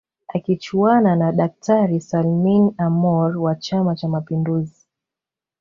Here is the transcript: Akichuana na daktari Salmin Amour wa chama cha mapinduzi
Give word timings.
Akichuana 0.27 1.15
na 1.15 1.31
daktari 1.31 1.99
Salmin 1.99 2.73
Amour 2.77 3.37
wa 3.37 3.55
chama 3.55 3.95
cha 3.95 4.07
mapinduzi 4.07 4.87